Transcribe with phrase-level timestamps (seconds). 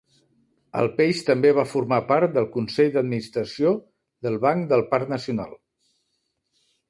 [0.83, 3.75] El peix també va formar part del Consell d'administració
[4.29, 5.55] del Banc del parc nacional.